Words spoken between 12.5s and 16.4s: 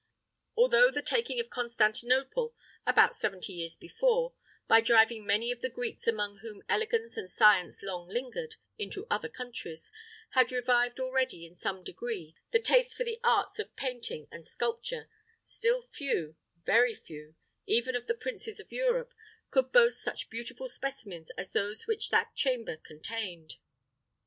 taste for the arts of painting and sculpture, still few,